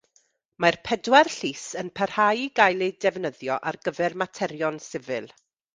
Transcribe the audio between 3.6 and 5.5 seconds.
ar gyfer materion sifil.